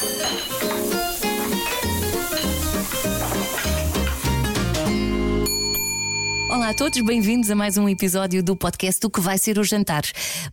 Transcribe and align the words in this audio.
Thank 0.00 0.84
you. 0.84 0.89
Olá 6.60 6.68
a 6.68 6.74
todos, 6.74 7.00
bem-vindos 7.00 7.50
a 7.50 7.54
mais 7.54 7.78
um 7.78 7.88
episódio 7.88 8.42
do 8.42 8.54
podcast 8.54 9.00
do 9.00 9.08
que 9.08 9.18
vai 9.18 9.38
ser 9.38 9.58
o 9.58 9.64
jantar. 9.64 10.02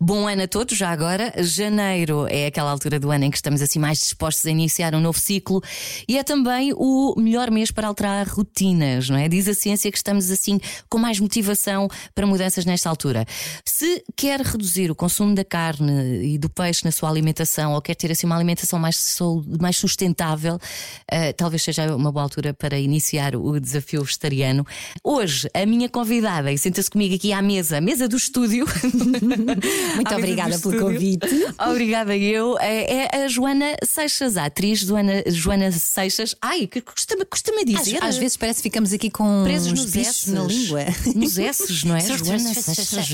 Bom 0.00 0.26
ano 0.26 0.44
a 0.44 0.48
todos, 0.48 0.74
já 0.74 0.88
agora. 0.88 1.34
Janeiro 1.36 2.26
é 2.30 2.46
aquela 2.46 2.70
altura 2.70 2.98
do 2.98 3.10
ano 3.10 3.26
em 3.26 3.30
que 3.30 3.36
estamos 3.36 3.60
assim 3.60 3.78
mais 3.78 3.98
dispostos 3.98 4.46
a 4.46 4.50
iniciar 4.50 4.94
um 4.94 5.00
novo 5.00 5.20
ciclo 5.20 5.62
e 6.08 6.16
é 6.16 6.22
também 6.24 6.72
o 6.74 7.14
melhor 7.18 7.50
mês 7.50 7.70
para 7.70 7.86
alterar 7.86 8.26
rotinas, 8.26 9.10
não 9.10 9.18
é? 9.18 9.28
Diz 9.28 9.48
a 9.48 9.54
ciência 9.54 9.92
que 9.92 9.98
estamos 9.98 10.30
assim 10.30 10.58
com 10.88 10.96
mais 10.96 11.20
motivação 11.20 11.90
para 12.14 12.26
mudanças 12.26 12.64
nesta 12.64 12.88
altura. 12.88 13.26
Se 13.62 14.02
quer 14.16 14.40
reduzir 14.40 14.90
o 14.90 14.94
consumo 14.94 15.34
da 15.34 15.44
carne 15.44 16.24
e 16.24 16.38
do 16.38 16.48
peixe 16.48 16.86
na 16.86 16.90
sua 16.90 17.10
alimentação 17.10 17.74
ou 17.74 17.82
quer 17.82 17.94
ter 17.94 18.10
assim 18.10 18.26
uma 18.26 18.34
alimentação 18.34 18.78
mais, 18.78 19.18
mais 19.60 19.76
sustentável, 19.76 20.54
uh, 20.54 21.32
talvez 21.36 21.62
seja 21.62 21.94
uma 21.94 22.10
boa 22.10 22.22
altura 22.22 22.54
para 22.54 22.78
iniciar 22.78 23.36
o 23.36 23.60
desafio 23.60 24.02
vegetariano. 24.02 24.66
Hoje, 25.04 25.50
a 25.52 25.66
minha 25.66 25.86
convidada 25.98 26.52
e 26.52 26.56
senta-se 26.56 26.88
comigo 26.88 27.16
aqui 27.16 27.32
à 27.32 27.42
mesa, 27.42 27.80
mesa 27.80 28.06
do 28.06 28.16
estúdio. 28.16 28.64
Muito 29.96 30.14
obrigada 30.14 30.56
pelo 30.60 30.78
convite. 30.78 31.26
Obrigada 31.68 32.16
eu. 32.16 32.56
É, 32.60 33.08
é, 33.16 33.24
a 33.24 33.28
Joana 33.28 33.74
Seixas, 33.82 34.36
a 34.36 34.44
atriz 34.44 34.78
Joana, 34.78 35.24
Joana 35.26 35.72
Seixas. 35.72 36.36
Ai, 36.40 36.68
que 36.68 36.80
custa-me 36.80 37.24
custa 37.24 37.50
dizer. 37.64 37.96
Às, 37.96 38.10
às, 38.10 38.16
vezes 38.16 38.36
parece 38.36 38.58
que 38.62 38.68
ficamos 38.68 38.92
aqui 38.92 39.10
com 39.10 39.42
presos 39.42 39.72
nos 39.72 39.96
S 39.96 40.30
na 40.30 40.44
língua. 40.44 40.84
Nos 41.16 41.36
S, 41.36 41.84
não 41.84 41.96
é? 41.96 42.00
Joana 42.16 42.54
Seixas. 42.54 43.08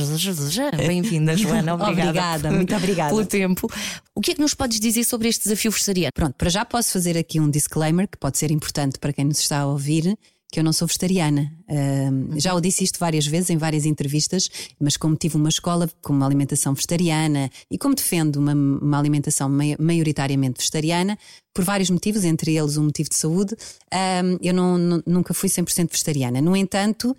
Bem-vinda, 0.77 1.35
Joana. 1.38 1.74
Obrigada. 1.74 2.09
Obrigada, 2.10 2.51
muito 2.51 2.77
obrigada. 2.77 3.10
Pelo 3.10 3.24
tempo. 3.24 3.73
O 4.15 4.21
que 4.21 4.32
é 4.32 4.35
que 4.35 4.41
nos 4.43 4.52
podes 4.52 4.79
dizer 4.79 5.05
sobre 5.05 5.29
este 5.29 5.45
desafio 5.45 5.71
vegetariano? 5.71 6.12
Pronto, 6.15 6.35
para 6.37 6.51
já 6.51 6.66
posso 6.66 6.93
fazer 6.93 7.16
aqui 7.16 7.41
um 7.41 7.48
disclaimer 7.48 8.07
que 8.07 8.19
pode 8.19 8.37
ser 8.37 8.51
importante 8.51 8.98
para 8.98 9.12
quem 9.12 9.24
nos 9.24 9.38
está 9.38 9.60
a 9.60 9.66
ouvir 9.66 10.16
que 10.55 10.60
eu 10.60 10.65
não 10.65 10.73
sou 10.73 10.87
vegetariana. 10.87 11.52
Uh, 11.69 12.38
já 12.38 12.55
o 12.55 12.60
disse 12.60 12.85
isto 12.85 12.97
várias 13.01 13.27
vezes 13.27 13.51
em 13.51 13.57
várias 13.57 13.85
entrevistas, 13.85 14.49
mas 14.79 14.97
como 14.97 15.16
tive 15.16 15.37
uma 15.37 15.49
escola 15.49 15.91
com 16.01 16.13
uma 16.13 16.24
alimentação 16.24 16.74
vegetariana 16.74 17.51
e 17.69 17.77
como 17.77 17.93
defendo 17.93 18.37
uma, 18.37 18.52
uma 18.52 18.97
alimentação 18.97 19.51
maioritariamente 19.80 20.60
vegetariana, 20.60 21.19
por 21.55 21.65
vários 21.65 21.88
motivos, 21.88 22.24
entre 22.24 22.57
eles 22.57 22.77
um 22.77 22.83
motivo 22.83 23.09
de 23.09 23.15
saúde, 23.15 23.55
uh, 23.55 24.38
eu 24.43 24.52
não, 24.52 24.77
nunca 25.07 25.33
fui 25.33 25.49
100% 25.49 25.88
vegetariana. 25.93 26.43
No 26.43 26.57
entanto, 26.57 27.13
uh, 27.13 27.16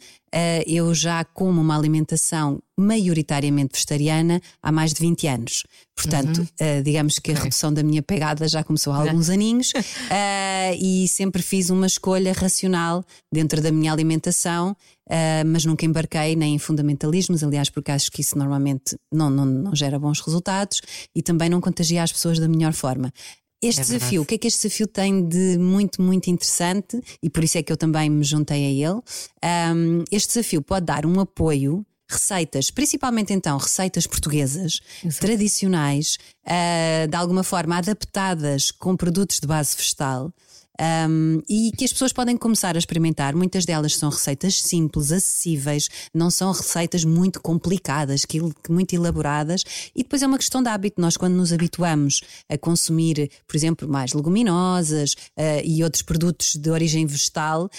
eu 0.67 0.93
já 0.93 1.23
como 1.23 1.61
uma 1.61 1.77
alimentação 1.77 2.59
maioritariamente 2.77 3.71
vegetariana 3.73 4.41
há 4.61 4.73
mais 4.73 4.93
de 4.93 4.99
20 4.99 5.27
anos. 5.27 5.63
Portanto, 5.95 6.39
uhum. 6.39 6.79
uh, 6.79 6.83
digamos 6.83 7.17
que 7.17 7.31
a 7.31 7.35
redução 7.35 7.73
da 7.73 7.81
minha 7.81 8.03
pegada 8.03 8.45
já 8.45 8.61
começou 8.61 8.91
há 8.91 8.97
alguns 8.97 9.29
aninhos 9.29 9.71
e 10.77 11.07
sempre 11.07 11.41
fiz 11.41 11.69
uma 11.69 11.87
escolha 11.87 12.33
racional 12.33 13.05
dentro 13.31 13.61
da 13.61 13.71
minha 13.71 13.93
alimentação. 13.93 14.75
Uh, 15.07 15.45
mas 15.45 15.63
nunca 15.63 15.85
embarquei 15.85 16.35
nem 16.35 16.55
em 16.55 16.57
fundamentalismos, 16.57 17.43
aliás, 17.43 17.69
porque 17.69 17.91
acho 17.91 18.11
que 18.11 18.21
isso 18.21 18.35
normalmente 18.35 18.97
não, 19.13 19.29
não, 19.29 19.45
não 19.45 19.75
gera 19.75 19.99
bons 19.99 20.19
resultados 20.19 20.81
e 21.15 21.21
também 21.21 21.47
não 21.47 21.61
contagia 21.61 22.01
as 22.01 22.11
pessoas 22.11 22.39
da 22.39 22.47
melhor 22.47 22.73
forma. 22.73 23.13
Este 23.67 23.81
é 23.81 23.83
desafio, 23.83 24.21
o 24.21 24.25
que 24.25 24.35
é 24.35 24.37
que 24.37 24.47
este 24.47 24.61
desafio 24.61 24.87
tem 24.87 25.27
de 25.27 25.57
muito, 25.57 26.01
muito 26.01 26.29
interessante, 26.29 27.01
e 27.21 27.29
por 27.29 27.43
isso 27.43 27.57
é 27.57 27.63
que 27.63 27.71
eu 27.71 27.77
também 27.77 28.09
me 28.09 28.23
juntei 28.23 28.65
a 28.65 28.89
ele? 28.89 29.01
Um, 29.75 30.03
este 30.11 30.29
desafio 30.29 30.61
pode 30.61 30.85
dar 30.85 31.05
um 31.05 31.19
apoio 31.19 31.85
receitas, 32.07 32.69
principalmente 32.69 33.33
então 33.33 33.57
receitas 33.57 34.05
portuguesas, 34.05 34.79
Exato. 35.03 35.25
tradicionais, 35.25 36.17
uh, 36.45 37.07
de 37.07 37.15
alguma 37.15 37.43
forma 37.43 37.77
adaptadas 37.77 38.71
com 38.71 38.95
produtos 38.95 39.39
de 39.39 39.47
base 39.47 39.75
vegetal, 39.75 40.31
um, 41.09 41.41
e 41.49 41.71
que 41.71 41.85
as 41.85 41.93
pessoas 41.93 42.11
podem 42.11 42.37
começar 42.37 42.75
a 42.75 42.79
experimentar. 42.79 43.35
Muitas 43.35 43.65
delas 43.65 43.95
são 43.95 44.09
receitas 44.09 44.61
simples, 44.61 45.11
acessíveis, 45.11 45.89
não 46.13 46.29
são 46.29 46.51
receitas 46.51 47.03
muito 47.03 47.41
complicadas, 47.41 48.23
muito 48.69 48.93
elaboradas, 48.93 49.63
e 49.95 50.03
depois 50.03 50.21
é 50.21 50.27
uma 50.27 50.37
questão 50.37 50.61
de 50.61 50.69
hábito. 50.69 51.01
Nós, 51.01 51.17
quando 51.17 51.33
nos 51.33 51.53
habituamos 51.53 52.21
a 52.49 52.57
consumir, 52.57 53.29
por 53.47 53.55
exemplo, 53.55 53.87
mais 53.87 54.13
leguminosas 54.13 55.13
uh, 55.13 55.61
e 55.63 55.83
outros 55.83 56.01
produtos 56.01 56.55
de 56.55 56.69
origem 56.69 57.05
vegetal, 57.05 57.69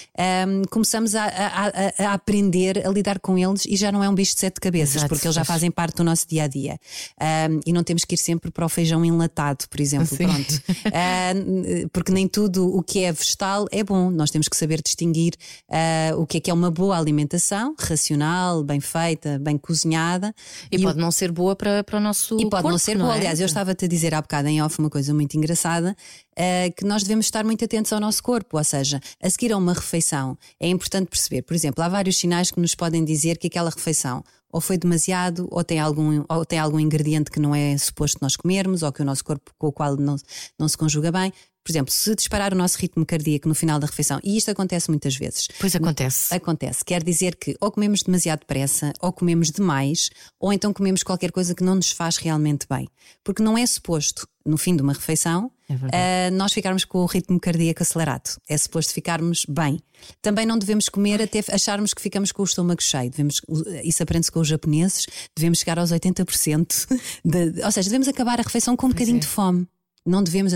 um, 0.49 0.63
começamos 0.71 1.15
a, 1.15 1.25
a, 1.25 2.05
a, 2.05 2.13
aprender 2.13 2.87
a 2.87 2.91
lidar 2.91 3.19
com 3.19 3.39
eles 3.39 3.67
e 3.67 3.77
já 3.77 3.93
não 3.93 4.03
é 4.03 4.09
um 4.09 4.15
bicho 4.15 4.35
de 4.35 4.41
sete 4.41 4.61
cabeças, 4.61 4.97
Exato, 4.97 5.09
porque 5.09 5.27
eles 5.27 5.35
já 5.35 5.45
fazem 5.45 5.71
parte 5.71 5.97
do 5.97 6.05
nosso 6.05 6.27
dia 6.29 6.45
a 6.45 6.47
dia. 6.47 6.79
Um, 7.21 7.61
e 7.67 7.73
não 7.73 7.83
temos 7.83 8.05
que 8.05 8.15
ir 8.15 8.19
sempre 8.19 8.51
para 8.51 8.65
o 8.65 8.69
feijão 8.69 9.05
enlatado, 9.05 9.67
por 9.69 9.81
exemplo. 9.81 10.07
Sim. 10.07 10.27
Pronto. 10.27 10.63
Uh, 10.87 11.89
porque 11.93 12.13
nem 12.13 12.29
tudo 12.29 12.75
o 12.75 12.83
que 12.87 13.05
é 13.05 13.13
vegetal 13.13 13.67
é 13.71 13.83
bom. 13.83 14.11
Nós 14.11 14.31
temos 14.31 14.49
que 14.49 14.57
saber 14.57 14.81
distinguir 14.83 15.35
uh, 15.69 16.21
o 16.21 16.27
que 16.27 16.39
é 16.39 16.41
que 16.41 16.51
é 16.51 16.55
uma 16.55 16.71
boa 16.71 16.97
alimentação, 16.97 17.75
racional, 17.79 18.63
bem 18.63 18.81
feita, 18.81 19.39
bem 19.39 19.59
cozinhada. 19.59 20.35
E, 20.71 20.77
e 20.77 20.83
pode 20.83 20.99
o... 20.99 21.01
não 21.01 21.11
ser 21.11 21.33
boa 21.33 21.57
para, 21.57 21.83
para 21.83 21.99
o 21.99 22.01
nosso 22.01 22.37
E 22.41 22.49
pode 22.49 22.63
corpo, 22.63 22.71
não 22.71 22.79
ser 22.79 22.97
boa. 22.97 23.15
É? 23.15 23.19
Aliás, 23.19 23.41
eu 23.41 23.47
estava-te 23.47 23.85
a 23.85 23.89
dizer 23.89 24.15
há 24.15 24.23
bocado 24.23 24.49
em 24.49 24.63
off 24.63 24.79
uma 24.79 24.91
coisa 24.91 25.13
muito 25.13 25.37
engraçada, 25.37 25.97
uh, 26.33 26.73
que 26.77 26.85
nós 26.85 27.03
devemos 27.03 27.27
estar 27.27 27.45
muito 27.45 27.65
atentos 27.65 27.93
ao 27.93 28.01
nosso 28.01 28.23
corpo. 28.23 28.57
Ou 28.57 28.65
seja, 28.65 29.01
a 29.23 29.29
seguir 29.29 29.53
a 29.53 29.57
uma 29.57 29.73
refeição 29.73 30.39
é 30.61 30.69
importante 30.69 31.09
perceber, 31.09 31.43
por 31.43 31.55
exemplo, 31.55 31.83
há 31.83 31.89
vários 31.89 32.17
sinais 32.17 32.51
que 32.51 32.61
nos 32.61 32.75
podem 32.75 33.05
dizer 33.05 33.39
que 33.39 33.49
aquela 33.49 33.71
refeição 33.71 34.23
ou 34.57 34.61
foi 34.61 34.79
demasiado, 34.79 35.47
ou 35.51 35.63
tem 35.63 35.79
algum, 35.79 36.25
ou 36.29 36.47
tem 36.47 36.59
algum 36.59 36.81
ingrediente 36.81 37.31
que 37.31 37.39
não 37.39 37.55
é 37.55 37.77
suposto 37.77 38.19
nós 38.23 38.37
comermos, 38.37 38.83
ou 38.83 38.91
que 38.91 39.03
o 39.03 39.05
nosso 39.05 39.23
corpo 39.23 39.53
com 39.59 39.67
o 39.67 39.73
qual 39.73 39.97
não, 39.97 40.17
não 40.59 40.67
se 40.67 40.79
conjuga 40.79 41.13
bem. 41.13 41.31
Por 41.67 41.73
exemplo, 41.73 41.93
se 41.93 42.15
disparar 42.15 42.55
o 42.55 42.57
nosso 42.57 42.79
ritmo 42.79 43.05
cardíaco 43.05 43.49
no 43.49 43.55
final 43.55 43.81
da 43.81 43.89
refeição, 43.89 44.21
e 44.23 44.37
isto 44.37 44.53
acontece 44.53 44.89
muitas 44.89 45.17
vezes. 45.17 45.49
Pois 45.59 45.75
acontece. 45.75 46.33
Acontece. 46.33 46.85
Quer 46.85 47.03
dizer 47.03 47.35
que 47.35 47.57
ou 47.61 47.73
comemos 47.73 48.05
demasiado 48.05 48.39
depressa, 48.39 48.93
ou 49.01 49.13
comemos 49.13 49.51
demais, 49.51 50.09
ou 50.39 50.53
então 50.53 50.73
comemos 50.73 51.03
qualquer 51.03 51.33
coisa 51.33 51.57
que 51.57 51.65
não 51.65 51.75
nos 51.75 51.91
faz 51.91 52.19
realmente 52.19 52.69
bem. 52.71 52.87
Porque 53.25 53.43
não 53.43 53.59
é 53.59 53.67
suposto, 53.67 54.29
no 54.45 54.57
fim 54.57 54.77
de 54.77 54.83
uma 54.83 54.93
refeição, 54.93 55.51
é 55.91 56.29
uh, 56.31 56.37
nós 56.37 56.53
ficarmos 56.53 56.85
com 56.85 56.99
o 56.99 57.07
ritmo 57.07 57.41
cardíaco 57.41 57.83
acelerado. 57.83 58.39
É 58.49 58.57
suposto 58.57 58.95
ficarmos 58.95 59.45
bem. 59.49 59.81
Também 60.23 60.47
não 60.47 60.57
devemos 60.57 60.89
comer 60.89 61.21
até 61.21 61.41
acharmos 61.53 61.93
que 61.93 62.01
ficamos 62.01 62.31
com 62.31 62.43
o 62.43 62.45
estômago 62.45 62.81
cheio. 62.81 63.11
Devemos, 63.11 63.41
isso 63.83 64.05
aprende-se 64.05 64.31
com 64.31 64.39
os 64.39 64.47
japoneses. 64.47 65.05
Devemos 65.37 65.59
chegar 65.59 65.81
aos 65.81 65.91
80%. 65.91 66.87
De, 67.25 67.65
ou 67.65 67.73
seja, 67.73 67.89
devemos 67.89 68.07
acabar 68.07 68.39
a 68.39 68.45
refeição 68.45 68.77
com 68.77 68.87
um 68.87 68.91
pois 68.91 69.01
bocadinho 69.01 69.17
é. 69.17 69.21
de 69.21 69.27
fome 69.27 69.67
não 70.07 70.23
devemos 70.23 70.53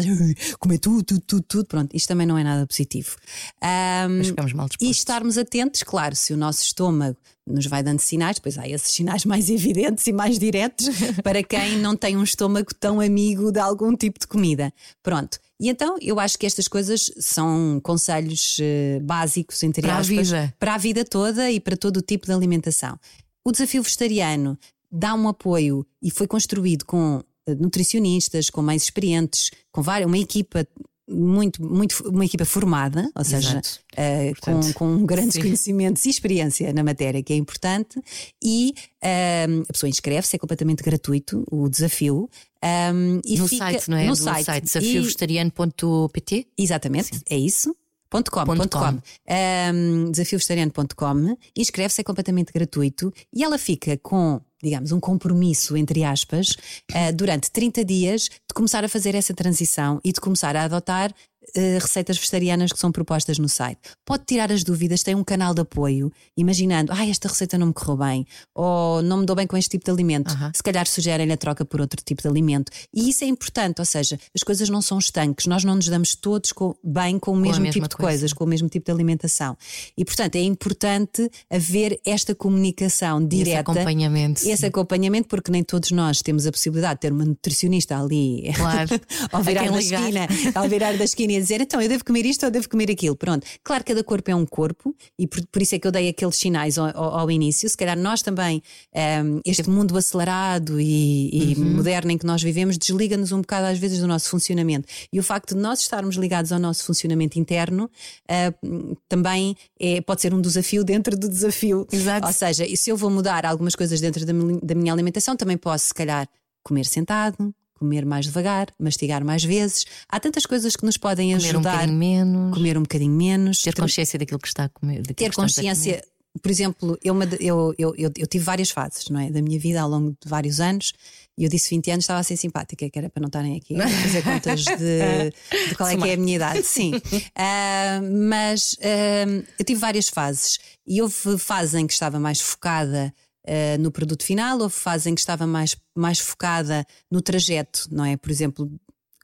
comer 0.58 0.78
tudo, 0.78 1.02
tudo, 1.02 1.20
tudo, 1.20 1.42
tudo. 1.42 1.66
Pronto, 1.66 1.94
isto 1.94 2.08
também 2.08 2.26
não 2.26 2.38
é 2.38 2.44
nada 2.44 2.66
positivo. 2.66 3.16
Um, 3.62 4.24
ficamos 4.24 4.52
mal 4.52 4.66
dispostos. 4.66 4.88
E 4.88 4.90
estarmos 4.90 5.36
atentos, 5.36 5.82
claro, 5.82 6.14
se 6.14 6.32
o 6.32 6.36
nosso 6.36 6.62
estômago 6.62 7.16
nos 7.46 7.66
vai 7.66 7.82
dando 7.82 7.98
sinais, 7.98 8.36
depois 8.36 8.56
há 8.56 8.68
esses 8.68 8.92
sinais 8.92 9.24
mais 9.26 9.50
evidentes 9.50 10.06
e 10.06 10.12
mais 10.12 10.38
diretos 10.38 10.88
para 11.22 11.42
quem 11.42 11.78
não 11.78 11.96
tem 11.96 12.16
um 12.16 12.22
estômago 12.22 12.72
tão 12.78 13.00
amigo 13.00 13.50
de 13.50 13.58
algum 13.58 13.96
tipo 13.96 14.18
de 14.20 14.26
comida. 14.26 14.72
Pronto. 15.02 15.38
E 15.58 15.68
então 15.68 15.96
eu 16.00 16.18
acho 16.18 16.38
que 16.38 16.46
estas 16.46 16.68
coisas 16.68 17.10
são 17.18 17.80
conselhos 17.82 18.58
uh, 18.58 19.00
básicos, 19.02 19.62
entre 19.62 19.82
para 19.82 19.98
aspas, 19.98 20.32
a 20.32 20.40
vida. 20.40 20.54
para 20.58 20.74
a 20.74 20.78
vida 20.78 21.04
toda 21.04 21.50
e 21.50 21.60
para 21.60 21.76
todo 21.76 21.98
o 21.98 22.02
tipo 22.02 22.26
de 22.26 22.32
alimentação. 22.32 22.98
O 23.44 23.52
desafio 23.52 23.82
vegetariano 23.82 24.58
dá 24.90 25.14
um 25.14 25.28
apoio 25.28 25.86
e 26.02 26.10
foi 26.10 26.26
construído 26.26 26.84
com 26.84 27.22
nutricionistas, 27.58 28.50
com 28.50 28.62
mais 28.62 28.82
experientes, 28.82 29.50
com 29.72 29.82
várias, 29.82 30.06
uma 30.06 30.18
equipa 30.18 30.66
muito, 31.10 31.62
muito, 31.62 32.08
uma 32.08 32.24
equipa 32.24 32.44
formada, 32.44 33.10
ou 33.14 33.24
seja, 33.24 33.60
uh, 33.60 34.40
com, 34.40 34.72
com 34.72 35.04
grandes 35.04 35.34
sim. 35.34 35.40
conhecimentos 35.40 36.04
e 36.04 36.10
experiência 36.10 36.72
na 36.72 36.84
matéria, 36.84 37.22
que 37.22 37.32
é 37.32 37.36
importante, 37.36 38.00
e 38.42 38.72
uh, 39.02 39.62
a 39.68 39.72
pessoa 39.72 39.90
inscreve-se, 39.90 40.36
é 40.36 40.38
completamente 40.38 40.82
gratuito 40.82 41.44
o 41.50 41.68
desafio. 41.68 42.30
Um, 42.62 42.66
ehm, 42.66 43.20
e 43.24 43.38
no 43.38 43.48
fica, 43.48 43.72
site, 43.72 43.90
não 43.90 43.96
é? 43.96 44.06
No 44.06 44.14
site, 44.14 44.44
site 44.44 44.64
desafiovegetariano.pt? 44.64 46.46
Exatamente, 46.56 47.20
é 47.28 47.36
isso. 47.36 47.74
.com, 48.10 48.22
.com. 48.22 48.68
.com. 48.68 49.02
Um, 49.28 50.10
desafiovegetariano.com 50.10 51.36
inscreve-se, 51.56 52.00
é 52.00 52.04
completamente 52.04 52.52
gratuito 52.52 53.12
e 53.32 53.44
ela 53.44 53.58
fica 53.58 53.96
com 53.98 54.40
digamos, 54.62 54.92
um 54.92 55.00
compromisso, 55.00 55.76
entre 55.76 56.04
aspas, 56.04 56.50
uh, 56.92 57.14
durante 57.14 57.50
30 57.50 57.84
dias 57.84 58.24
de 58.24 58.54
começar 58.54 58.84
a 58.84 58.88
fazer 58.88 59.14
essa 59.14 59.32
transição 59.32 60.00
e 60.04 60.12
de 60.12 60.20
começar 60.20 60.54
a 60.54 60.64
adotar 60.64 61.14
uh, 61.56 61.78
receitas 61.80 62.16
vegetarianas 62.16 62.72
que 62.72 62.78
são 62.78 62.92
propostas 62.92 63.38
no 63.38 63.48
site. 63.48 63.80
Pode 64.04 64.24
tirar 64.26 64.50
as 64.52 64.62
dúvidas, 64.62 65.02
tem 65.02 65.14
um 65.14 65.24
canal 65.24 65.54
de 65.54 65.60
apoio, 65.60 66.12
imaginando, 66.36 66.92
ah, 66.92 67.06
esta 67.06 67.28
receita 67.28 67.56
não 67.58 67.68
me 67.68 67.72
correu 67.72 67.96
bem, 67.96 68.26
ou 68.54 69.02
não 69.02 69.18
me 69.18 69.26
dou 69.26 69.34
bem 69.34 69.46
com 69.46 69.56
este 69.56 69.70
tipo 69.70 69.84
de 69.84 69.90
alimento. 69.90 70.30
Se 70.54 70.62
calhar 70.62 70.86
sugerem 70.86 71.30
a 71.32 71.36
troca 71.36 71.64
por 71.64 71.80
outro 71.80 72.02
tipo 72.04 72.22
de 72.22 72.28
alimento. 72.28 72.70
E 72.94 73.08
isso 73.08 73.24
é 73.24 73.26
importante, 73.26 73.80
ou 73.80 73.84
seja, 73.84 74.18
as 74.34 74.42
coisas 74.42 74.68
não 74.68 74.82
são 74.82 74.98
estanques, 74.98 75.46
nós 75.46 75.64
não 75.64 75.74
nos 75.74 75.88
damos 75.88 76.14
todos 76.14 76.52
com, 76.52 76.74
bem 76.82 77.18
com 77.18 77.32
o 77.32 77.34
com 77.34 77.40
mesmo 77.40 77.70
tipo 77.70 77.88
de 77.88 77.96
coisa. 77.96 78.10
coisas, 78.10 78.32
com 78.32 78.44
o 78.44 78.46
mesmo 78.46 78.68
tipo 78.68 78.86
de 78.86 78.92
alimentação. 78.92 79.56
E 79.96 80.04
portanto 80.04 80.36
é 80.36 80.42
importante 80.42 81.30
haver 81.50 82.00
esta 82.04 82.34
comunicação 82.34 83.24
direta. 83.24 83.50
Esse 83.50 83.58
acompanhamento. 83.58 84.48
Esse 84.48 84.66
acompanhamento, 84.66 85.28
porque 85.28 85.50
nem 85.50 85.62
todos 85.62 85.90
nós 85.90 86.22
temos 86.22 86.46
a 86.46 86.52
possibilidade 86.52 86.94
de 86.94 87.00
ter 87.00 87.12
uma 87.12 87.24
nutricionista 87.24 87.98
ali 87.98 88.52
claro. 88.54 88.88
ao 89.32 89.42
virar 89.42 89.70
da 89.70 89.78
esquina, 89.78 90.28
ao 90.54 90.68
virar 90.68 90.96
da 90.96 91.04
esquina 91.04 91.39
a 91.40 91.42
dizer 91.42 91.60
então 91.60 91.80
eu 91.80 91.88
devo 91.88 92.04
comer 92.04 92.26
isto 92.26 92.44
ou 92.44 92.50
devo 92.50 92.68
comer 92.68 92.90
aquilo. 92.90 93.16
Pronto, 93.16 93.46
claro 93.64 93.82
que 93.82 93.92
cada 93.92 94.04
corpo 94.04 94.30
é 94.30 94.34
um 94.34 94.46
corpo 94.46 94.94
e 95.18 95.26
por, 95.26 95.44
por 95.46 95.62
isso 95.62 95.74
é 95.74 95.78
que 95.78 95.86
eu 95.86 95.90
dei 95.90 96.08
aqueles 96.08 96.36
sinais 96.36 96.78
ao, 96.78 96.86
ao, 96.96 97.20
ao 97.20 97.30
início. 97.30 97.68
Se 97.68 97.76
calhar 97.76 97.98
nós 97.98 98.22
também, 98.22 98.62
um, 98.94 98.98
ehm, 98.98 99.40
este 99.44 99.68
mundo 99.68 99.96
acelerado 99.96 100.80
e, 100.80 101.30
e 101.32 101.54
uhum. 101.56 101.76
moderno 101.76 102.10
em 102.10 102.18
que 102.18 102.26
nós 102.26 102.42
vivemos, 102.42 102.78
desliga-nos 102.78 103.32
um 103.32 103.40
bocado 103.40 103.66
às 103.66 103.78
vezes 103.78 104.00
do 104.00 104.06
nosso 104.06 104.28
funcionamento. 104.28 104.86
E 105.12 105.18
o 105.18 105.22
facto 105.22 105.54
de 105.54 105.60
nós 105.60 105.80
estarmos 105.80 106.16
ligados 106.16 106.52
ao 106.52 106.58
nosso 106.58 106.84
funcionamento 106.84 107.38
interno 107.38 107.90
uh, 108.30 108.96
também 109.08 109.56
é, 109.78 110.00
pode 110.00 110.20
ser 110.20 110.34
um 110.34 110.40
desafio 110.40 110.84
dentro 110.84 111.16
do 111.16 111.28
desafio. 111.28 111.86
Exato. 111.90 112.26
Ou 112.26 112.32
seja, 112.32 112.66
e 112.66 112.76
se 112.76 112.90
eu 112.90 112.96
vou 112.96 113.10
mudar 113.10 113.46
algumas 113.46 113.74
coisas 113.74 114.00
dentro 114.00 114.24
da, 114.24 114.32
da 114.62 114.74
minha 114.74 114.92
alimentação, 114.92 115.36
também 115.36 115.56
posso, 115.56 115.86
se 115.86 115.94
calhar, 115.94 116.28
comer 116.62 116.84
sentado, 116.84 117.54
comer 117.80 118.04
mais 118.04 118.26
devagar, 118.26 118.68
mastigar 118.78 119.24
mais 119.24 119.42
vezes. 119.42 119.86
Há 120.08 120.20
tantas 120.20 120.44
coisas 120.44 120.76
que 120.76 120.84
nos 120.84 120.98
podem 120.98 121.32
comer 121.32 121.48
ajudar. 121.48 121.88
Comer 121.88 121.88
um 121.88 121.88
bocadinho 121.88 121.98
menos. 121.98 122.54
Comer 122.54 122.78
um 122.78 122.82
bocadinho 122.82 123.12
menos. 123.12 123.62
Ter 123.62 123.74
consciência 123.74 124.18
daquilo 124.18 124.38
que 124.38 124.48
está 124.48 124.64
a 124.64 124.68
comer. 124.68 125.02
Ter 125.14 125.34
consciência. 125.34 126.04
Por 126.40 126.50
exemplo, 126.50 126.96
eu, 127.02 127.16
eu, 127.40 127.74
eu, 127.76 128.12
eu, 128.16 128.26
tive 128.26 128.44
várias 128.44 128.70
fases 128.70 129.08
não 129.08 129.18
é? 129.18 129.30
da 129.30 129.42
minha 129.42 129.58
vida 129.58 129.80
ao 129.80 129.88
longo 129.88 130.10
de 130.10 130.28
vários 130.28 130.60
anos 130.60 130.92
e 131.36 131.42
eu 131.42 131.48
disse 131.48 131.70
20 131.70 131.90
anos, 131.90 132.04
estava 132.04 132.20
a 132.20 132.22
ser 132.22 132.36
simpática, 132.36 132.88
que 132.88 132.98
era 132.98 133.08
para 133.08 133.20
não 133.20 133.28
estarem 133.28 133.56
aqui 133.56 133.74
a 133.80 133.88
fazer 133.88 134.22
contas 134.22 134.62
de, 134.62 135.32
de 135.70 135.74
qual 135.74 135.88
é 135.88 135.96
que 135.96 136.08
é 136.08 136.12
a 136.12 136.16
minha 136.16 136.36
idade. 136.36 136.62
Sim. 136.62 136.92
Uh, 136.94 138.28
mas 138.28 138.74
uh, 138.74 139.44
eu 139.58 139.64
tive 139.64 139.80
várias 139.80 140.08
fases 140.08 140.58
e 140.86 141.00
houve 141.00 141.38
fases 141.38 141.74
em 141.74 141.86
que 141.86 141.94
estava 141.94 142.20
mais 142.20 142.40
focada 142.40 143.12
uh, 143.46 143.80
no 143.80 143.90
produto 143.90 144.24
final, 144.24 144.58
houve 144.60 144.74
fases 144.74 145.06
em 145.06 145.14
que 145.14 145.20
estava 145.20 145.46
mais, 145.46 145.76
mais 145.94 146.18
focada 146.18 146.86
no 147.10 147.20
trajeto, 147.20 147.88
não 147.90 148.04
é? 148.04 148.16
Por 148.16 148.30
exemplo, 148.30 148.70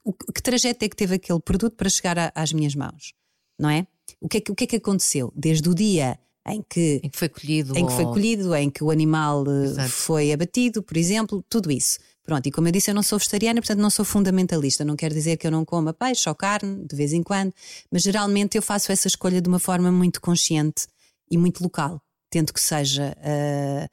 o, 0.03 0.13
que 0.13 0.41
trajeto 0.41 0.85
é 0.85 0.89
que 0.89 0.95
teve 0.95 1.15
aquele 1.15 1.39
produto 1.39 1.75
para 1.75 1.89
chegar 1.89 2.17
a, 2.17 2.31
às 2.33 2.53
minhas 2.53 2.75
mãos, 2.75 3.13
não 3.59 3.69
é? 3.69 3.85
O 4.21 4.29
que 4.29 4.37
é 4.37 4.41
que, 4.41 4.51
o 4.51 4.55
que, 4.55 4.63
é 4.63 4.67
que 4.67 4.75
aconteceu? 4.77 5.33
Desde 5.35 5.67
o 5.69 5.75
dia 5.75 6.17
em 6.47 6.63
que, 6.67 7.01
em 7.03 7.09
que 7.09 7.17
foi 7.17 7.27
colhido, 7.27 7.77
em 7.77 7.85
que 7.85 7.91
foi 7.91 8.05
colhido, 8.05 8.55
em 8.55 8.69
que 8.69 8.83
o 8.83 8.89
animal 8.89 9.43
eh, 9.45 9.65
Exato. 9.65 9.89
foi 9.89 10.31
abatido, 10.31 10.81
por 10.81 10.95
exemplo, 10.95 11.43
tudo 11.49 11.69
isso. 11.69 11.99
Pronto, 12.23 12.45
e 12.47 12.51
como 12.51 12.67
eu 12.67 12.71
disse, 12.71 12.89
eu 12.89 12.95
não 12.95 13.03
sou 13.03 13.17
vegetariana, 13.17 13.61
portanto 13.61 13.79
não 13.79 13.89
sou 13.89 14.03
fundamentalista. 14.03 14.83
Não 14.83 14.95
quer 14.95 15.13
dizer 15.13 15.37
que 15.37 15.47
eu 15.47 15.51
não 15.51 15.63
coma 15.63 15.93
peixe 15.93 16.27
ou 16.27 16.35
carne 16.35 16.85
de 16.85 16.95
vez 16.95 17.13
em 17.13 17.23
quando, 17.23 17.53
mas 17.91 18.01
geralmente 18.01 18.57
eu 18.57 18.61
faço 18.61 18.91
essa 18.91 19.07
escolha 19.07 19.41
de 19.41 19.47
uma 19.47 19.59
forma 19.59 19.91
muito 19.91 20.19
consciente 20.19 20.87
e 21.29 21.37
muito 21.37 21.61
local. 21.61 22.01
Tento 22.29 22.53
que 22.53 22.59
seja 22.59 23.15
uh, 23.17 23.87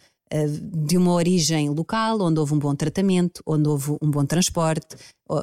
de 0.72 0.96
uma 0.96 1.12
origem 1.12 1.68
local, 1.70 2.20
onde 2.20 2.40
houve 2.40 2.54
um 2.54 2.58
bom 2.58 2.74
tratamento, 2.74 3.42
onde 3.46 3.68
houve 3.68 3.96
um 4.02 4.10
bom 4.10 4.24
transporte. 4.24 4.96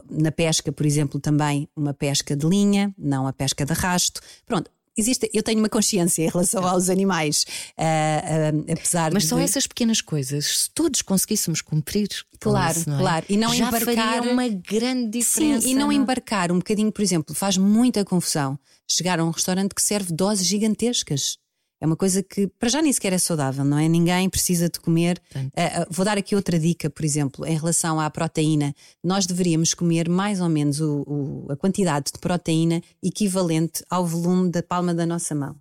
Na 0.09 0.31
pesca, 0.31 0.71
por 0.71 0.85
exemplo, 0.85 1.19
também 1.19 1.67
uma 1.75 1.93
pesca 1.93 2.35
de 2.35 2.47
linha, 2.47 2.93
não 2.97 3.25
a 3.25 3.33
pesca 3.33 3.65
de 3.65 3.71
arrasto. 3.71 4.21
Pronto, 4.45 4.69
existe, 4.97 5.29
eu 5.33 5.43
tenho 5.43 5.59
uma 5.59 5.69
consciência 5.69 6.23
em 6.23 6.29
relação 6.29 6.65
aos 6.65 6.89
animais, 6.89 7.45
uh, 7.77 8.57
uh, 8.57 8.71
apesar 8.71 9.11
Mas 9.13 9.23
de... 9.23 9.29
são 9.29 9.39
essas 9.39 9.65
pequenas 9.65 10.01
coisas, 10.01 10.59
se 10.59 10.69
todos 10.71 11.01
conseguíssemos 11.01 11.61
cumprir. 11.61 12.09
Claro, 12.39 12.79
isso, 12.79 12.89
é? 12.89 12.97
claro. 12.97 13.25
E 13.29 13.37
não 13.37 13.53
Já 13.53 13.67
embarcar. 13.67 14.21
Uma 14.21 14.47
grande 14.47 15.19
diferença. 15.19 15.61
Sim, 15.61 15.71
e 15.71 15.73
não, 15.73 15.87
não 15.87 15.91
embarcar 15.91 16.51
um 16.51 16.57
bocadinho, 16.57 16.91
por 16.91 17.01
exemplo, 17.01 17.35
faz 17.35 17.57
muita 17.57 18.03
confusão 18.03 18.57
chegar 18.89 19.19
a 19.19 19.23
um 19.23 19.29
restaurante 19.29 19.73
que 19.73 19.81
serve 19.81 20.13
doses 20.13 20.45
gigantescas. 20.45 21.37
É 21.81 21.85
uma 21.85 21.95
coisa 21.97 22.21
que 22.21 22.45
para 22.47 22.69
já 22.69 22.79
nem 22.79 22.93
sequer 22.93 23.11
é 23.11 23.17
saudável, 23.17 23.65
não 23.65 23.77
é? 23.79 23.87
Ninguém 23.87 24.29
precisa 24.29 24.69
de 24.69 24.79
comer. 24.79 25.19
Uh, 25.35 25.87
vou 25.89 26.05
dar 26.05 26.15
aqui 26.15 26.35
outra 26.35 26.59
dica, 26.59 26.91
por 26.91 27.03
exemplo, 27.03 27.43
em 27.43 27.57
relação 27.57 27.99
à 27.99 28.07
proteína. 28.09 28.75
Nós 29.03 29.25
deveríamos 29.25 29.73
comer 29.73 30.07
mais 30.07 30.39
ou 30.39 30.47
menos 30.47 30.79
o, 30.79 31.01
o, 31.07 31.51
a 31.51 31.55
quantidade 31.55 32.11
de 32.13 32.19
proteína 32.19 32.83
equivalente 33.01 33.83
ao 33.89 34.05
volume 34.05 34.51
da 34.51 34.61
palma 34.61 34.93
da 34.93 35.07
nossa 35.07 35.33
mão. 35.33 35.55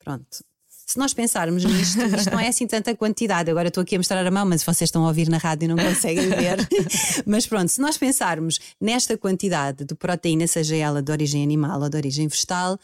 Pronto 0.00 0.47
se 0.88 0.98
nós 0.98 1.12
pensarmos 1.12 1.66
nisto, 1.66 2.00
isto 2.00 2.30
não 2.30 2.40
é 2.40 2.48
assim 2.48 2.66
tanta 2.66 2.96
quantidade. 2.96 3.50
Agora 3.50 3.68
estou 3.68 3.82
aqui 3.82 3.96
a 3.96 3.98
mostrar 3.98 4.26
a 4.26 4.30
mão, 4.30 4.46
mas 4.46 4.64
vocês 4.64 4.88
estão 4.88 5.04
a 5.04 5.08
ouvir 5.08 5.28
na 5.28 5.36
rádio 5.36 5.66
e 5.66 5.68
não 5.68 5.76
conseguem 5.76 6.30
ver. 6.30 6.66
mas 7.26 7.46
pronto, 7.46 7.68
se 7.68 7.78
nós 7.78 7.98
pensarmos 7.98 8.58
nesta 8.80 9.14
quantidade 9.18 9.84
de 9.84 9.94
proteína, 9.94 10.46
seja 10.46 10.74
ela 10.76 11.02
de 11.02 11.12
origem 11.12 11.42
animal 11.42 11.82
ou 11.82 11.90
de 11.90 11.96
origem 11.98 12.26
vegetal, 12.26 12.78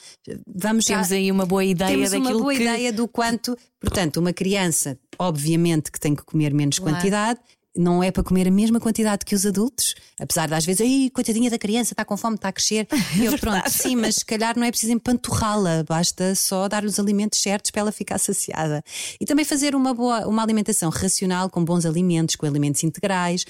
vamos 0.47 0.85
Temos 0.85 1.09
já, 1.09 1.17
aí 1.17 1.33
uma 1.33 1.47
boa 1.47 1.65
ideia 1.65 1.93
temos 1.93 2.11
daquilo 2.11 2.31
uma 2.31 2.39
boa 2.41 2.55
que... 2.55 2.61
ideia 2.61 2.93
do 2.93 3.09
quanto, 3.09 3.57
portanto, 3.81 4.19
uma 4.19 4.35
criança, 4.35 4.99
obviamente 5.19 5.91
que 5.91 5.99
tem 5.99 6.15
que 6.15 6.25
comer 6.25 6.53
menos 6.53 6.79
claro. 6.79 6.97
quantidade 6.97 7.41
não 7.77 8.03
é 8.03 8.11
para 8.11 8.23
comer 8.23 8.47
a 8.47 8.51
mesma 8.51 8.79
quantidade 8.79 9.25
que 9.25 9.35
os 9.35 9.45
adultos, 9.45 9.95
apesar 10.21 10.47
de 10.47 10.55
às 10.55 10.65
vezes, 10.65 10.81
ai, 10.81 11.11
coitadinha 11.13 11.51
da 11.51 11.59
criança, 11.59 11.93
está 11.93 12.05
com 12.05 12.17
fome, 12.17 12.37
está 12.37 12.49
a 12.49 12.53
crescer. 12.53 12.87
E 13.17 13.25
eu, 13.27 13.39
pronto, 13.39 13.69
sim, 13.69 13.97
mas 13.97 14.17
se 14.17 14.25
calhar 14.25 14.57
não 14.57 14.65
é 14.65 14.71
preciso 14.71 14.93
empanturrá-la, 14.93 15.83
basta 15.83 16.35
só 16.35 16.69
dar 16.69 16.85
os 16.85 16.99
alimentos 16.99 17.41
certos 17.41 17.71
para 17.71 17.81
ela 17.81 17.93
ficar 17.93 18.19
saciada. 18.19 18.83
E 19.21 19.27
também 19.27 19.45
fazer 19.45 19.75
uma 19.75 19.93
boa 19.93 20.27
uma 20.27 20.43
alimentação 20.43 20.91
racional, 20.91 21.51
com 21.51 21.65
bons 21.65 21.85
alimentos, 21.85 22.37
com 22.37 22.47
alimentos 22.47 22.85
integrais. 22.85 23.45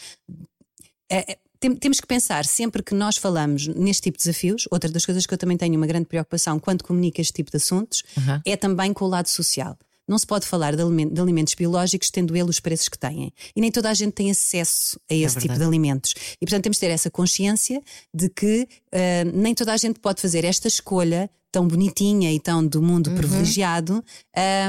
É, 1.10 1.32
é 1.32 1.38
temos 1.80 1.98
que 1.98 2.06
pensar 2.06 2.44
sempre 2.44 2.82
que 2.82 2.94
nós 2.94 3.16
falamos 3.16 3.66
neste 3.68 4.02
tipo 4.02 4.18
de 4.18 4.24
desafios, 4.24 4.68
outra 4.70 4.90
das 4.90 5.06
coisas 5.06 5.24
que 5.24 5.32
eu 5.32 5.38
também 5.38 5.56
tenho 5.56 5.76
uma 5.76 5.86
grande 5.86 6.04
preocupação 6.04 6.58
quando 6.58 6.84
comunico 6.84 7.22
este 7.22 7.32
tipo 7.32 7.50
de 7.50 7.56
assuntos 7.56 8.02
uhum. 8.18 8.40
é 8.44 8.54
também 8.54 8.92
com 8.92 9.06
o 9.06 9.08
lado 9.08 9.30
social 9.30 9.78
não 10.06 10.18
se 10.18 10.26
pode 10.26 10.46
falar 10.46 10.76
de, 10.76 10.82
alimentos, 10.82 11.14
de 11.14 11.20
alimentos 11.20 11.54
biológicos 11.54 12.10
tendo 12.10 12.36
ele 12.36 12.50
os 12.50 12.60
preços 12.60 12.88
que 12.88 12.98
têm. 12.98 13.32
E 13.54 13.60
nem 13.60 13.70
toda 13.70 13.90
a 13.90 13.94
gente 13.94 14.12
tem 14.12 14.30
acesso 14.30 14.98
a 15.10 15.14
é 15.14 15.18
esse 15.18 15.38
é 15.38 15.40
tipo 15.40 15.54
de 15.54 15.64
alimentos. 15.64 16.14
E 16.40 16.46
portanto 16.46 16.64
temos 16.64 16.76
de 16.76 16.80
ter 16.80 16.90
essa 16.90 17.10
consciência 17.10 17.82
de 18.12 18.28
que 18.28 18.68
uh, 18.92 19.30
nem 19.36 19.54
toda 19.54 19.72
a 19.72 19.76
gente 19.76 20.00
pode 20.00 20.20
fazer 20.20 20.44
esta 20.44 20.68
escolha 20.68 21.30
tão 21.54 21.68
bonitinha 21.68 22.32
e 22.32 22.40
tão 22.40 22.66
do 22.66 22.82
mundo 22.82 23.10
uhum. 23.10 23.16
privilegiado 23.16 24.04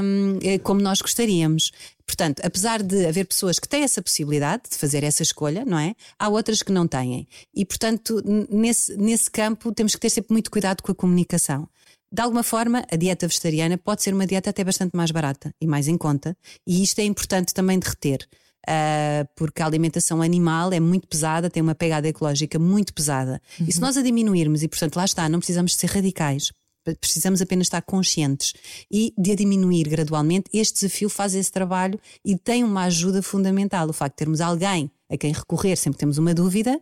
um, 0.04 0.40
eh, 0.44 0.60
como 0.60 0.80
nós 0.80 1.02
gostaríamos. 1.02 1.72
Portanto, 2.06 2.42
apesar 2.46 2.84
de 2.84 3.08
haver 3.08 3.26
pessoas 3.26 3.58
que 3.58 3.68
têm 3.68 3.81
essa 3.81 4.04
possibilidade 4.04 4.64
de 4.70 4.78
fazer 4.78 5.04
essa 5.04 5.24
escolha, 5.24 5.66
não 5.66 5.80
é? 5.80 5.96
Há 6.20 6.30
outras 6.30 6.62
que 6.62 6.72
não 6.72 6.88
têm. 6.88 7.28
E, 7.56 7.66
portanto, 7.66 8.22
nesse, 8.52 8.96
nesse 8.98 9.31
campo 9.31 9.74
temos 9.74 9.96
que 9.96 10.00
ter 10.02 10.12
sempre 10.12 10.31
muito 10.31 10.52
cuidado 10.52 10.84
com 10.84 10.92
a 10.92 10.96
comunicação. 10.96 11.68
De 12.16 12.22
alguma 12.22 12.44
forma, 12.44 12.82
a 12.90 12.96
dieta 12.96 13.28
vegetariana 13.28 13.78
pode 13.78 14.02
ser 14.02 14.14
uma 14.14 14.26
dieta 14.26 14.50
até 14.50 14.64
bastante 14.64 14.96
mais 14.96 15.12
barata 15.12 15.54
e 15.60 15.68
mais 15.68 15.90
em 15.90 15.98
conta, 15.98 16.34
e 16.66 16.82
isto 16.82 17.00
é 17.00 17.04
importante 17.04 17.54
também 17.54 17.78
de 17.78 17.90
reter. 17.90 18.26
Uh, 18.66 19.28
porque 19.36 19.62
a 19.62 19.66
alimentação 19.66 20.22
animal 20.22 20.72
é 20.72 20.80
muito 20.80 21.10
pesada, 21.10 21.50
tem 21.50 21.62
uma 21.62 21.76
pegada 21.76 22.08
ecológica 22.08 22.58
muito 22.58 22.94
pesada. 22.94 23.42
Uhum. 23.60 23.66
E 23.68 23.72
se 23.74 23.80
uhum. 23.80 23.86
nós 23.86 23.98
a 23.98 24.02
diminuirmos, 24.02 24.64
e 24.64 24.70
portanto 24.70 24.96
lá 24.96 25.04
está, 25.04 25.28
não 25.28 25.40
precisamos 25.40 25.76
ser 25.76 25.88
radicais, 25.88 26.54
precisamos 27.02 27.42
apenas 27.42 27.68
estar 27.68 27.81
conscientes 27.81 28.54
e 28.90 29.14
de 29.18 29.31
a 29.34 29.36
diminuir 29.36 29.90
gradualmente, 29.90 30.50
este 30.54 30.76
desafio 30.76 31.10
faz 31.10 31.36
esse 31.36 31.52
trabalho 31.52 32.00
e 32.24 32.38
tem 32.38 32.64
uma 32.64 32.84
ajuda 32.86 33.22
fundamental. 33.22 33.90
O 33.90 33.94
facto 33.94 34.14
de 34.14 34.18
termos 34.18 34.40
alguém 34.40 34.90
a 35.10 35.18
quem 35.18 35.34
recorrer 35.34 35.76
sempre 35.76 35.98
que 35.98 36.00
temos 36.00 36.18
uma 36.18 36.34
dúvida, 36.34 36.80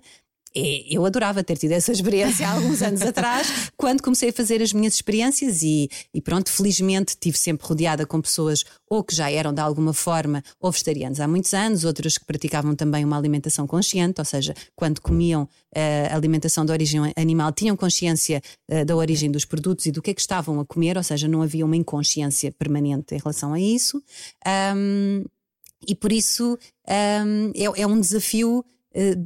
eu 0.55 1.05
adorava 1.05 1.43
ter 1.43 1.57
tido 1.57 1.71
essa 1.71 1.91
experiência 1.91 2.47
há 2.47 2.51
alguns 2.51 2.81
anos 2.81 3.01
atrás, 3.03 3.71
quando 3.75 4.01
comecei 4.01 4.29
a 4.29 4.33
fazer 4.33 4.61
as 4.61 4.71
minhas 4.71 4.93
experiências 4.93 5.63
e, 5.63 5.89
e 6.13 6.21
pronto, 6.21 6.51
felizmente 6.51 7.15
tive 7.19 7.37
sempre 7.37 7.67
rodeada 7.67 8.05
com 8.05 8.21
pessoas 8.21 8.63
ou 8.89 9.03
que 9.03 9.15
já 9.15 9.31
eram 9.31 9.53
de 9.53 9.61
alguma 9.61 9.93
forma 9.93 10.43
ou 10.59 10.71
vegetarianos 10.71 11.19
há 11.19 11.27
muitos 11.27 11.53
anos, 11.53 11.83
outras 11.83 12.17
que 12.17 12.25
praticavam 12.25 12.75
também 12.75 13.03
uma 13.03 13.17
alimentação 13.17 13.65
consciente, 13.65 14.21
ou 14.21 14.25
seja, 14.25 14.53
quando 14.75 15.01
comiam 15.01 15.43
uh, 15.43 16.15
alimentação 16.15 16.65
de 16.65 16.71
origem 16.71 16.99
animal, 17.15 17.51
tinham 17.51 17.75
consciência 17.75 18.41
uh, 18.69 18.85
da 18.85 18.95
origem 18.95 19.31
dos 19.31 19.45
produtos 19.45 19.87
e 19.87 19.91
do 19.91 20.01
que 20.01 20.11
é 20.11 20.13
que 20.13 20.21
estavam 20.21 20.59
a 20.59 20.65
comer, 20.65 20.97
ou 20.97 21.03
seja, 21.03 21.27
não 21.27 21.41
havia 21.41 21.65
uma 21.65 21.75
inconsciência 21.75 22.51
permanente 22.51 23.15
em 23.15 23.17
relação 23.17 23.53
a 23.53 23.59
isso. 23.59 24.01
Um, 24.75 25.25
e 25.87 25.95
por 25.95 26.11
isso 26.11 26.57
um, 27.25 27.51
é, 27.55 27.81
é 27.81 27.87
um 27.87 27.99
desafio 27.99 28.63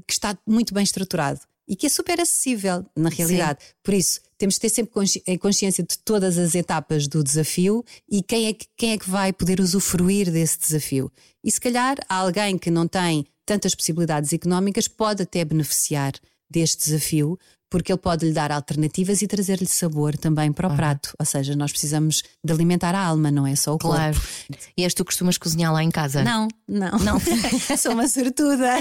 que 0.06 0.14
está 0.14 0.38
muito 0.48 0.74
bem 0.74 0.84
estruturado 0.84 1.42
e 1.68 1.76
que 1.76 1.88
é 1.88 1.90
super 1.90 2.20
acessível 2.22 2.86
na 2.96 3.10
realidade. 3.10 3.60
Sim. 3.62 3.74
Por 3.84 3.94
isso, 3.94 4.22
temos 4.38 4.56
que 4.56 4.62
ter 4.62 4.70
sempre 4.70 4.94
consciência 5.38 5.84
de 5.84 5.98
todas 6.00 6.38
as 6.38 6.56
etapas 6.56 7.08
do 7.08 7.24
desafio 7.24 7.84
e 8.10 8.24
quem 8.24 8.48
é, 8.48 8.54
que, 8.54 8.68
quem 8.78 8.92
é 8.94 8.98
que 8.98 9.10
vai 9.10 9.34
poder 9.34 9.60
usufruir 9.60 10.32
desse 10.32 10.60
desafio. 10.60 11.12
E 11.44 11.52
se 11.52 11.60
calhar 11.60 11.98
alguém 12.08 12.58
que 12.58 12.72
não 12.72 12.88
tem 12.88 13.26
tantas 13.46 13.76
possibilidades 13.76 14.32
económicas 14.32 14.88
pode 14.88 15.24
até 15.24 15.44
beneficiar 15.44 16.14
deste 16.50 16.86
desafio, 16.86 17.38
porque 17.70 17.92
ele 17.92 18.00
pode 18.00 18.26
lhe 18.26 18.32
dar 18.32 18.52
alternativas 18.52 19.22
e 19.22 19.28
trazer-lhe 19.28 19.66
sabor 19.66 20.16
também 20.18 20.52
para 20.52 20.68
o 20.68 20.72
uhum. 20.72 20.78
prato. 20.78 21.14
Ou 21.20 21.26
seja, 21.26 21.56
nós 21.56 21.72
precisamos 21.72 22.24
de 22.44 22.54
alimentar 22.54 22.96
a 22.96 23.04
alma, 23.04 23.30
não 23.30 23.46
é 23.46 23.56
só 23.56 23.74
o 23.74 23.78
claro. 23.78 24.14
corpo. 24.14 24.28
E 24.78 24.84
és 24.84 24.94
tu 24.94 25.04
costumas 25.04 25.38
cozinhar 25.38 25.74
lá 25.74 25.84
em 25.84 25.92
casa? 25.92 26.24
Não, 26.24 26.48
não. 26.68 26.98
Não. 27.00 27.20
Sou 27.78 27.94
uma 27.94 28.08
sortuda. 28.08 28.76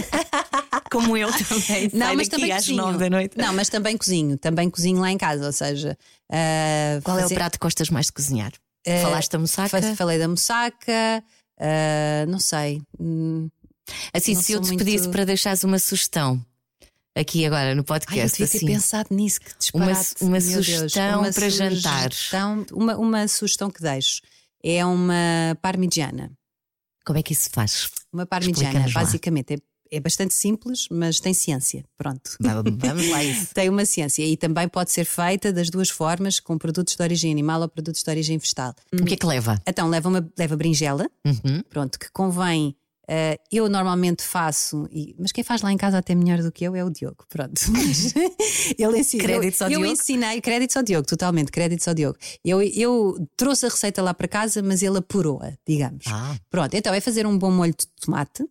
Como 0.90 1.16
eu 1.16 1.28
também. 1.32 1.90
Não, 1.92 2.14
mas 2.14 2.28
também 2.28 2.52
às 2.52 2.66
cozinho. 2.66 2.98
da 2.98 3.10
noite. 3.10 3.36
Não, 3.36 3.52
mas 3.52 3.68
também 3.68 3.96
cozinho. 3.96 4.38
Também 4.38 4.70
cozinho 4.70 5.00
lá 5.00 5.10
em 5.10 5.18
casa. 5.18 5.46
Ou 5.46 5.52
seja, 5.52 5.98
uh, 6.30 7.02
qual 7.02 7.18
fazer... 7.18 7.34
é 7.34 7.36
o 7.36 7.38
prato 7.38 7.58
que 7.58 7.64
gostas 7.64 7.90
mais 7.90 8.06
de 8.06 8.12
cozinhar? 8.12 8.52
Uh, 8.86 9.02
Falaste 9.02 9.32
da 9.32 9.38
moussaka? 9.38 9.96
Falei 9.96 10.18
da 10.18 10.28
moussaka. 10.28 11.24
Uh, 11.58 12.30
não 12.30 12.38
sei. 12.38 12.80
Hum, 13.00 13.48
assim, 14.14 14.34
não 14.34 14.42
se 14.42 14.52
eu 14.52 14.60
te 14.60 14.68
muito... 14.68 14.84
pedisse 14.84 15.08
para 15.08 15.24
deixares 15.24 15.64
uma 15.64 15.78
sugestão 15.78 16.40
aqui 17.16 17.46
agora 17.46 17.74
no 17.74 17.82
podcast. 17.82 18.20
Ai, 18.20 18.26
eu 18.26 18.30
devia 18.30 18.44
assim, 18.44 18.58
ter 18.58 18.66
pensado 18.66 19.08
nisso, 19.14 19.40
que 19.40 19.58
disparate. 19.58 20.14
Uma, 20.20 20.30
uma 20.30 20.40
sugestão 20.40 21.22
Deus, 21.22 21.26
uma 21.26 21.32
para 21.32 21.50
jantar. 21.50 22.10
Uma, 22.72 22.96
uma 22.96 23.28
sugestão 23.28 23.70
que 23.70 23.80
deixo 23.80 24.20
é 24.62 24.84
uma 24.84 25.56
parmigiana. 25.62 26.30
Como 27.04 27.18
é 27.18 27.22
que 27.22 27.32
isso 27.32 27.44
se 27.44 27.50
faz? 27.50 27.88
Uma 28.12 28.26
parmigiana, 28.26 28.88
basicamente, 28.92 29.54
é, 29.54 29.58
é 29.92 30.00
bastante 30.00 30.34
simples, 30.34 30.88
mas 30.90 31.20
tem 31.20 31.32
ciência. 31.32 31.84
Pronto. 31.96 32.36
Vamos 32.40 33.08
lá 33.08 33.22
isso. 33.22 33.48
tem 33.54 33.68
uma 33.68 33.84
ciência 33.84 34.24
e 34.24 34.36
também 34.36 34.68
pode 34.68 34.90
ser 34.90 35.04
feita 35.04 35.52
das 35.52 35.70
duas 35.70 35.88
formas, 35.88 36.40
com 36.40 36.58
produtos 36.58 36.96
de 36.96 37.02
origem 37.02 37.30
animal 37.30 37.60
ou 37.62 37.68
produtos 37.68 38.02
de 38.02 38.10
origem 38.10 38.38
vegetal. 38.38 38.74
O 38.92 39.04
que 39.04 39.14
é 39.14 39.16
que 39.16 39.26
leva? 39.26 39.62
Então, 39.66 39.88
leva, 39.88 40.08
uma, 40.08 40.28
leva 40.36 40.56
berinjela, 40.56 41.08
uhum. 41.24 41.62
pronto, 41.70 41.96
que 41.96 42.10
convém 42.10 42.74
Uh, 43.08 43.38
eu 43.52 43.68
normalmente 43.68 44.22
faço, 44.22 44.88
e, 44.90 45.14
mas 45.18 45.30
quem 45.30 45.44
faz 45.44 45.62
lá 45.62 45.70
em 45.70 45.76
casa 45.76 45.98
até 45.98 46.14
melhor 46.14 46.42
do 46.42 46.50
que 46.50 46.64
eu 46.64 46.74
é 46.74 46.84
o 46.84 46.90
Diogo. 46.90 47.24
Pronto. 47.28 47.60
ele 48.76 48.98
ensina. 48.98 49.22
Créditos 49.22 49.62
ao 49.62 49.68
eu, 49.68 49.70
Diogo. 49.70 49.86
Eu 49.86 49.92
ensinei, 49.92 50.40
créditos 50.40 50.76
ao 50.76 50.82
Diogo, 50.82 51.06
totalmente, 51.06 51.52
créditos 51.52 51.86
ao 51.86 51.94
Diogo. 51.94 52.18
Eu, 52.44 52.60
eu 52.60 53.28
trouxe 53.36 53.66
a 53.66 53.68
receita 53.68 54.02
lá 54.02 54.12
para 54.12 54.26
casa, 54.26 54.60
mas 54.60 54.82
ele 54.82 54.98
apurou-a, 54.98 55.52
digamos. 55.66 56.04
Ah. 56.08 56.36
Pronto, 56.50 56.74
então 56.74 56.92
é 56.92 57.00
fazer 57.00 57.26
um 57.26 57.38
bom 57.38 57.50
molho 57.50 57.74
de 57.78 57.86
tomate, 58.00 58.44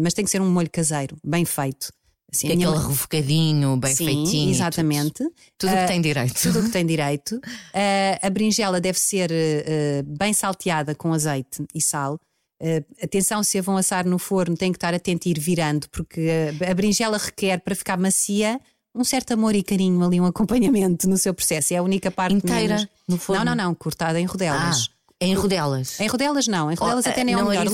mas 0.00 0.14
tem 0.14 0.24
que 0.24 0.30
ser 0.30 0.40
um 0.40 0.50
molho 0.50 0.70
caseiro, 0.70 1.16
bem 1.22 1.44
feito. 1.44 1.92
Assim, 2.30 2.48
aquele 2.48 2.66
minha... 2.66 2.78
revocadinho, 2.78 3.76
bem 3.78 3.94
Sim, 3.94 4.04
feitinho. 4.04 4.50
Exatamente. 4.50 5.24
Tudo 5.56 5.72
o 5.72 5.76
uh, 5.76 5.80
que 5.80 5.86
tem 5.86 6.00
direito. 6.00 6.42
Tudo 6.42 6.60
o 6.60 6.62
que 6.64 6.68
tem 6.72 6.84
direito. 6.84 7.36
Uh, 7.36 8.18
a 8.20 8.28
berinjela 8.28 8.80
deve 8.80 8.98
ser 8.98 9.30
uh, 9.30 10.02
bem 10.18 10.34
salteada 10.34 10.94
com 10.94 11.12
azeite 11.12 11.64
e 11.74 11.80
sal. 11.80 12.20
Uh, 12.60 12.84
atenção, 13.02 13.42
se 13.42 13.58
a 13.58 13.62
vão 13.62 13.76
assar 13.76 14.04
no 14.06 14.18
forno, 14.18 14.56
tem 14.56 14.72
que 14.72 14.76
estar 14.76 14.92
atento 14.92 15.28
e 15.28 15.30
ir 15.30 15.38
virando, 15.38 15.88
porque 15.90 16.28
a, 16.68 16.74
berinjela 16.74 17.16
requer, 17.16 17.60
para 17.60 17.74
ficar 17.74 17.96
macia, 17.96 18.60
um 18.94 19.04
certo 19.04 19.32
amor 19.32 19.54
e 19.54 19.62
carinho 19.62 20.02
ali, 20.04 20.20
um 20.20 20.26
acompanhamento 20.26 21.08
no 21.08 21.16
seu 21.16 21.32
processo. 21.32 21.72
É 21.72 21.76
a 21.76 21.82
única 21.82 22.10
parte 22.10 22.34
inteira 22.34 22.76
menos... 22.76 22.88
no 23.06 23.16
forno. 23.16 23.44
Não, 23.44 23.54
não, 23.54 23.64
não, 23.66 23.74
cortada 23.74 24.18
em 24.18 24.24
rodelas. 24.24 24.90
Ah. 24.92 24.97
Em 25.20 25.34
rodelas? 25.34 25.98
Em 25.98 26.06
rodelas 26.06 26.46
não, 26.46 26.70
em 26.70 26.76
rodelas 26.76 27.04
oh, 27.04 27.08
até 27.08 27.24
nem 27.24 27.34
é 27.34 27.38
o 27.38 27.48
melhor. 27.48 27.66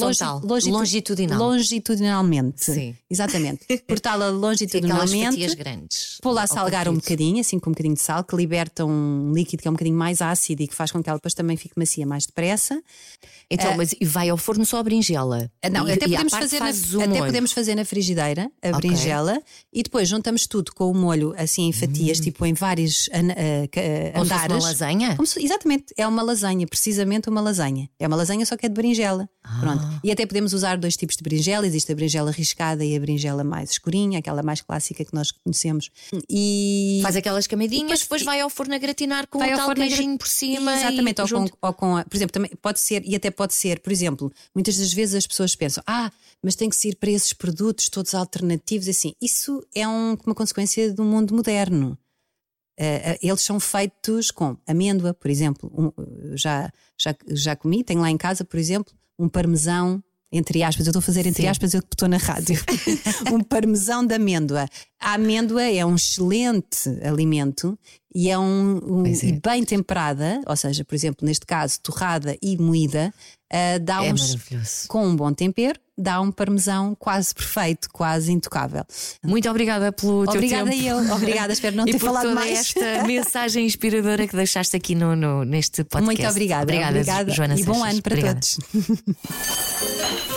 Longi 0.42 0.70
longitudinal. 0.70 1.38
Longitudinalmente. 1.38 2.64
Sim. 2.64 2.96
Exatamente. 3.10 3.66
Cortá-la 3.86 4.30
longitudinalmente. 4.30 5.50
Sim, 5.50 5.56
grandes. 5.56 6.18
Pô-la 6.22 6.44
a 6.44 6.46
salgar 6.46 6.88
um 6.88 6.94
bocadinho, 6.94 7.40
assim 7.40 7.58
com 7.58 7.68
um 7.68 7.72
bocadinho 7.74 7.94
de 7.94 8.00
sal, 8.00 8.24
que 8.24 8.34
liberta 8.34 8.86
um 8.86 9.30
líquido 9.34 9.60
que 9.60 9.68
é 9.68 9.70
um 9.70 9.74
bocadinho 9.74 9.96
mais 9.96 10.22
ácido 10.22 10.62
e 10.62 10.66
que 10.66 10.74
faz 10.74 10.90
com 10.90 11.02
que 11.02 11.08
ela 11.10 11.18
depois 11.18 11.34
também 11.34 11.54
fique 11.58 11.74
macia 11.76 12.06
mais 12.06 12.24
depressa. 12.24 12.82
Então, 13.50 13.74
uh, 13.74 13.76
mas 13.76 13.94
vai 14.02 14.30
ao 14.30 14.38
forno 14.38 14.64
só 14.64 14.78
a 14.78 14.82
berinjela? 14.82 15.50
Uh, 15.64 15.70
não, 15.70 15.86
e, 15.86 15.92
até, 15.92 16.06
podemos 16.06 16.32
fazer 16.32 16.60
na, 16.60 16.70
até 16.70 17.26
podemos 17.26 17.52
fazer 17.52 17.74
na 17.74 17.84
frigideira 17.84 18.50
a 18.62 18.68
okay. 18.68 18.80
berinjela 18.80 19.38
e 19.70 19.82
depois 19.82 20.08
juntamos 20.08 20.46
tudo 20.46 20.72
com 20.72 20.90
o 20.90 20.94
molho 20.94 21.34
assim 21.36 21.68
em 21.68 21.72
fatias, 21.72 22.18
hum. 22.18 22.22
tipo 22.22 22.46
em 22.46 22.54
vários 22.54 23.08
uh, 23.08 23.10
uh, 23.10 24.22
andares. 24.22 24.46
Como 24.46 24.60
uma 24.60 24.68
lasanha? 24.68 25.16
Como 25.16 25.26
se, 25.26 25.44
exatamente, 25.44 25.92
é 25.96 26.06
uma 26.06 26.22
lasanha, 26.22 26.66
precisamente 26.66 27.28
uma 27.28 27.33
lasanha. 27.40 27.88
É 27.98 28.06
uma 28.06 28.16
lasanha, 28.16 28.44
só 28.46 28.56
que 28.56 28.66
é 28.66 28.68
de 28.68 28.74
berinjela. 28.74 29.28
Ah. 29.42 29.58
Pronto. 29.60 30.00
E 30.02 30.10
até 30.10 30.26
podemos 30.26 30.52
usar 30.52 30.76
dois 30.76 30.96
tipos 30.96 31.16
de 31.16 31.22
berinjela: 31.22 31.66
existe 31.66 31.90
a 31.92 31.94
berinjela 31.94 32.30
riscada 32.30 32.84
e 32.84 32.96
a 32.96 33.00
berinjela 33.00 33.44
mais 33.44 33.70
escurinha, 33.70 34.18
aquela 34.18 34.42
mais 34.42 34.60
clássica 34.60 35.04
que 35.04 35.14
nós 35.14 35.30
conhecemos. 35.30 35.90
E 36.28 37.00
faz 37.02 37.16
aquelas 37.16 37.46
camadinhas, 37.46 37.82
depois, 37.82 38.00
depois 38.00 38.22
vai 38.22 38.40
ao 38.40 38.50
forno 38.50 38.74
a 38.74 38.78
gratinar 38.78 39.26
com 39.26 39.38
o 39.38 39.56
tal 39.56 39.74
queijinho 39.74 40.18
por 40.18 40.28
cima. 40.28 40.74
Exatamente, 40.74 41.20
ou, 41.20 41.28
com, 41.28 41.46
ou 41.62 41.72
com, 41.72 42.02
por 42.02 42.16
exemplo, 42.16 42.32
também 42.32 42.50
pode 42.60 42.80
ser, 42.80 43.02
e 43.04 43.14
até 43.14 43.30
pode 43.30 43.54
ser, 43.54 43.80
por 43.80 43.92
exemplo, 43.92 44.32
muitas 44.54 44.76
das 44.76 44.92
vezes 44.92 45.14
as 45.14 45.26
pessoas 45.26 45.54
pensam, 45.54 45.82
ah, 45.86 46.10
mas 46.42 46.54
tem 46.54 46.68
que 46.68 46.76
ser 46.76 46.96
para 46.96 47.10
esses 47.10 47.32
produtos 47.32 47.88
todos 47.88 48.14
alternativos, 48.14 48.88
assim. 48.88 49.14
Isso 49.20 49.66
é 49.74 49.88
um, 49.88 50.16
uma 50.26 50.34
consequência 50.34 50.92
do 50.92 51.02
mundo 51.02 51.34
moderno. 51.34 51.98
Uh, 52.78 53.18
eles 53.22 53.40
são 53.40 53.60
feitos 53.60 54.30
com 54.30 54.56
amêndoa, 54.66 55.14
por 55.14 55.30
exemplo. 55.30 55.70
Um, 55.76 56.36
já, 56.36 56.70
já, 56.98 57.14
já 57.28 57.56
comi, 57.56 57.84
tenho 57.84 58.00
lá 58.00 58.10
em 58.10 58.16
casa, 58.16 58.44
por 58.44 58.58
exemplo, 58.58 58.92
um 59.18 59.28
parmesão, 59.28 60.02
entre 60.32 60.64
aspas, 60.64 60.86
eu 60.86 60.90
estou 60.90 60.98
a 60.98 61.02
fazer 61.02 61.26
entre 61.26 61.42
Sim. 61.42 61.48
aspas, 61.48 61.74
eu 61.74 61.80
estou 61.80 62.08
na 62.08 62.16
rádio. 62.16 62.60
um 63.32 63.40
parmesão 63.40 64.04
de 64.04 64.14
amêndoa. 64.14 64.68
A 65.00 65.14
amêndoa 65.14 65.62
é 65.62 65.86
um 65.86 65.94
excelente 65.94 66.88
alimento 67.04 67.78
e 68.12 68.28
é 68.30 68.38
um, 68.38 68.80
um 68.84 69.06
é. 69.06 69.10
E 69.10 69.40
bem 69.40 69.64
temperada, 69.64 70.40
ou 70.46 70.56
seja, 70.56 70.84
por 70.84 70.94
exemplo, 70.94 71.24
neste 71.24 71.46
caso, 71.46 71.78
torrada 71.80 72.36
e 72.42 72.56
moída, 72.56 73.14
uh, 73.54 73.80
dá 73.80 74.04
é 74.04 74.12
uns, 74.12 74.36
com 74.88 75.06
um 75.06 75.14
bom 75.14 75.32
tempero, 75.32 75.78
dá 75.96 76.20
um 76.20 76.32
parmesão 76.32 76.94
quase 76.98 77.34
perfeito, 77.34 77.88
quase 77.92 78.32
intocável. 78.32 78.84
Muito 79.22 79.48
obrigada 79.48 79.92
pelo 79.92 80.24
teu 80.24 80.34
obrigada 80.34 80.70
tempo. 80.70 80.76
Obrigada 80.76 81.08
eu, 81.08 81.14
obrigada, 81.14 81.52
espero 81.52 81.76
não 81.76 81.84
ter 81.86 81.98
falado 81.98 82.24
toda 82.24 82.34
mais. 82.34 82.58
esta 82.58 83.04
mensagem 83.06 83.64
inspiradora 83.64 84.26
que 84.26 84.34
deixaste 84.34 84.76
aqui 84.76 84.94
no, 84.94 85.14
no 85.14 85.44
neste 85.44 85.84
podcast. 85.84 86.04
Muito 86.04 86.26
obrigada. 86.28 86.62
Obrigada, 86.64 86.98
obrigada 86.98 87.32
Joana 87.32 87.58
E 87.58 87.62
bom 87.62 87.82
ano 87.84 88.02
para 88.02 88.14
obrigada. 88.14 88.40
todos. 88.40 88.58